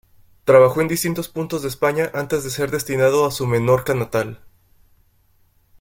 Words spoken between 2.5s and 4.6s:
destinado a su Menorca natal.